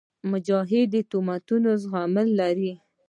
مجاهد 0.31 0.87
د 0.93 0.95
تهمتونو 1.11 1.69
زغم 1.81 2.13
لري. 2.39 2.71